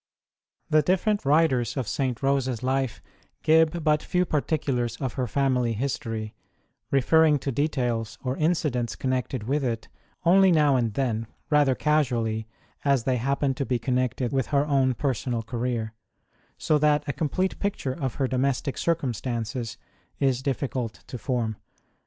[0.67, 2.23] The different writers of St.
[2.23, 3.03] Rose s life
[3.43, 6.33] give but few particulars of her family history,
[6.89, 9.89] referring to details or incidents connected with it
[10.25, 12.47] only now and then, rather casually,
[12.83, 15.93] as they happen to be connected with her own personal career,
[16.57, 19.77] so that a complete picture of her domestic circumstances
[20.19, 21.57] is difficult to form.